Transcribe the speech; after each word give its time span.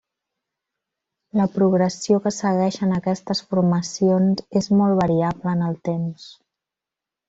La 1.39 1.45
progressió 1.57 2.17
que 2.25 2.33
segueixen 2.39 2.97
aquestes 2.97 3.45
formacions 3.53 4.45
és 4.65 4.75
molt 4.83 5.01
variable 5.07 5.57
en 5.59 5.67
el 5.73 5.83
temps. 5.93 6.31